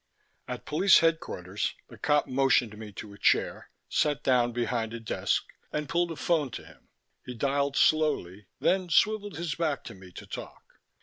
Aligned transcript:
At 0.47 0.65
Police 0.65 0.97
Headquarters, 1.01 1.75
the 1.87 1.97
cop 1.99 2.25
motioned 2.25 2.75
me 2.75 2.91
to 2.93 3.13
a 3.13 3.19
chair, 3.19 3.69
sat 3.87 4.23
down 4.23 4.51
behind 4.51 4.95
a 4.95 4.99
desk, 4.99 5.45
and 5.71 5.87
pulled 5.87 6.09
a 6.11 6.15
phone 6.15 6.49
to 6.57 6.65
him. 6.65 6.87
He 7.23 7.35
dialed 7.35 7.77
slowly, 7.77 8.47
then 8.59 8.89
swiveled 8.89 9.37
his 9.37 9.53
back 9.53 9.83
to 9.83 9.93
me 9.93 10.11
to 10.13 10.25
talk. 10.25 10.79